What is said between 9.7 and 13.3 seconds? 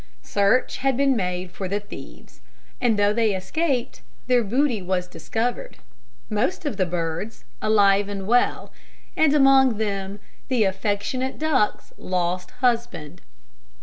them the affectionate duck's lost husband.